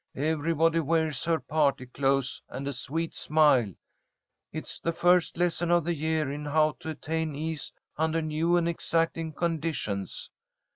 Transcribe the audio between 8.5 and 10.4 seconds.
and Exacting Conditions.